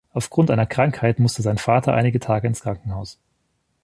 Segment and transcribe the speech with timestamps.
[0.13, 3.19] Aufgrund einer Krankheit musste sein Vater einige Tage ins Krankenhaus.